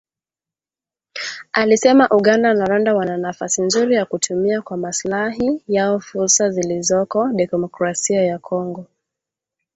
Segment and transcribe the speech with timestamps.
[1.53, 8.21] alisema Uganda na Rwanda wana nafasi nzuri ya kutumia kwa maslahi yao fursa zilizoko Demokrasia
[8.23, 8.85] ya Kongo